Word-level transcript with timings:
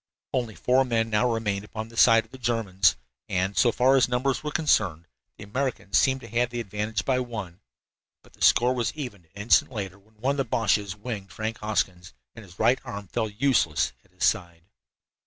Only 0.33 0.55
four 0.55 0.83
men 0.83 1.11
now 1.11 1.31
remained 1.31 1.63
upon 1.63 1.89
the 1.89 1.95
side 1.95 2.25
of 2.25 2.31
the 2.31 2.39
Germans, 2.39 2.95
and, 3.29 3.55
so 3.55 3.71
far 3.71 3.95
as 3.95 4.09
numbers 4.09 4.41
were 4.43 4.49
concerned, 4.49 5.05
the 5.37 5.43
Americans 5.43 5.95
seemed 5.99 6.21
to 6.21 6.27
have 6.29 6.49
the 6.49 6.59
advantage 6.59 7.05
by 7.05 7.19
one. 7.19 7.59
But 8.23 8.33
the 8.33 8.41
score 8.41 8.73
was 8.73 8.95
evened 8.95 9.25
an 9.25 9.31
instant 9.43 9.71
later, 9.71 9.99
when 9.99 10.15
one 10.15 10.31
of 10.33 10.37
the 10.37 10.45
Boches 10.45 10.95
"winged" 10.95 11.31
Frank 11.31 11.59
Hoskins, 11.59 12.15
and 12.33 12.43
his 12.43 12.57
right 12.57 12.79
arm 12.83 13.09
fell 13.09 13.29
useless 13.29 13.91
at 14.03 14.09
his 14.09 14.23
side. 14.25 14.63